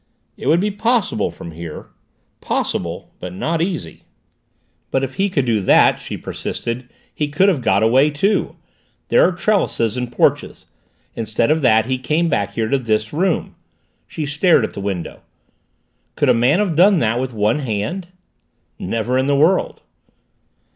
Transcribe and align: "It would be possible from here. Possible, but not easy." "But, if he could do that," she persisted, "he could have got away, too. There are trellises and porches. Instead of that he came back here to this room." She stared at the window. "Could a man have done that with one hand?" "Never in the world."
"It 0.35 0.47
would 0.47 0.59
be 0.59 0.71
possible 0.71 1.29
from 1.29 1.51
here. 1.51 1.89
Possible, 2.41 3.11
but 3.19 3.33
not 3.35 3.61
easy." 3.61 4.01
"But, 4.89 5.03
if 5.03 5.13
he 5.13 5.29
could 5.29 5.45
do 5.45 5.59
that," 5.61 5.99
she 5.99 6.17
persisted, 6.17 6.89
"he 7.13 7.27
could 7.27 7.49
have 7.49 7.61
got 7.61 7.83
away, 7.83 8.09
too. 8.09 8.55
There 9.09 9.23
are 9.23 9.31
trellises 9.31 9.97
and 9.97 10.11
porches. 10.11 10.65
Instead 11.15 11.51
of 11.51 11.61
that 11.61 11.85
he 11.85 11.99
came 11.99 12.29
back 12.29 12.53
here 12.55 12.67
to 12.67 12.79
this 12.79 13.13
room." 13.13 13.53
She 14.07 14.25
stared 14.25 14.63
at 14.65 14.73
the 14.73 14.79
window. 14.81 15.21
"Could 16.15 16.29
a 16.29 16.33
man 16.33 16.57
have 16.57 16.75
done 16.75 16.97
that 16.97 17.19
with 17.19 17.31
one 17.31 17.59
hand?" 17.59 18.07
"Never 18.79 19.19
in 19.19 19.27
the 19.27 19.35
world." 19.35 19.81